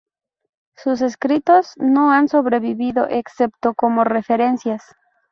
Sus 0.77 1.01
escritos 1.03 1.73
no 1.77 2.09
han 2.11 2.27
sobrevivido, 2.27 3.05
excepto 3.07 3.75
como 3.75 4.03
referencias. 4.03 4.81